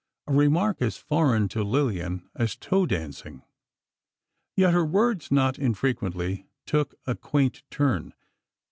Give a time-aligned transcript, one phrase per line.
[0.25, 3.43] A remark as foreign to Lillian as toe dancing.
[4.57, 8.15] Yet her words not infrequently took a quaint turn.